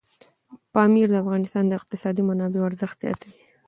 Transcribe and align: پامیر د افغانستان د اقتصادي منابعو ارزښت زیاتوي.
پامیر 0.73 1.07
د 1.11 1.15
افغانستان 1.23 1.63
د 1.67 1.71
اقتصادي 1.79 2.21
منابعو 2.29 2.67
ارزښت 2.69 2.97
زیاتوي. 3.03 3.35